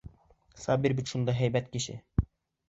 Сабир 0.61 0.95
бит 1.01 1.11
шундай 1.11 1.37
һәйбәт 1.41 1.69
кеше! 1.77 1.99